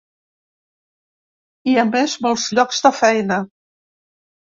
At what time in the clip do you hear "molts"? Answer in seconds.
2.29-2.49